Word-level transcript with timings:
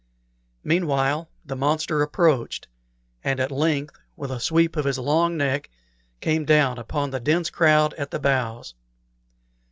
Meanwhile 0.63 1.29
the 1.45 1.55
monster 1.55 2.01
approached, 2.01 2.67
and 3.23 3.39
at 3.39 3.51
length, 3.51 3.99
with 4.15 4.31
a 4.31 4.39
sweep 4.39 4.75
of 4.75 4.85
his 4.85 4.97
long 4.97 5.37
neck, 5.37 5.69
came 6.21 6.43
down 6.43 6.79
upon 6.79 7.11
the 7.11 7.19
dense 7.19 7.51
crowd 7.51 7.93
at 7.99 8.09
the 8.09 8.17
bows. 8.19 8.73